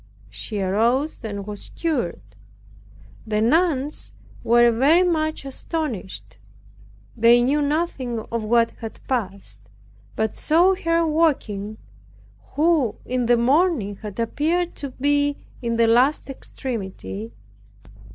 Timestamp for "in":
13.05-13.27, 15.61-15.75